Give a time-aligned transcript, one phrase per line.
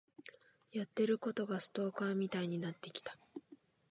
[0.71, 3.19] やってることがストーカーみたいになってきた。